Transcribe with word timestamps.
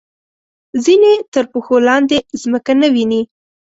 ځینې 0.83 1.11
تر 1.33 1.43
پښو 1.51 1.75
لاندې 1.87 2.17
ځمکه 2.41 2.73
نه 2.81 2.87
ویني. 2.93 3.21